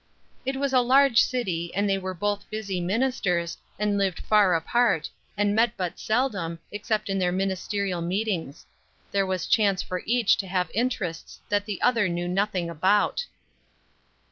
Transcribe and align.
It 0.47 0.55
was 0.55 0.73
a 0.73 0.81
large 0.81 1.21
city, 1.21 1.71
and 1.75 1.87
they 1.87 1.99
were 1.99 2.15
both 2.15 2.49
busy 2.49 2.81
ministers, 2.81 3.59
and 3.77 3.99
lived 3.99 4.19
far 4.25 4.55
apart, 4.55 5.07
and 5.37 5.53
met 5.53 5.77
but 5.77 5.99
seldom, 5.99 6.57
except 6.71 7.07
in 7.07 7.19
their 7.19 7.31
ministerial 7.31 8.01
meetings; 8.01 8.65
there 9.11 9.27
was 9.27 9.45
chance 9.45 9.83
for 9.83 10.01
each 10.07 10.37
to 10.37 10.47
have 10.47 10.71
interests 10.73 11.39
that 11.49 11.65
the 11.67 11.79
other 11.83 12.09
knew 12.09 12.27
nothing 12.27 12.67
about. 12.67 13.27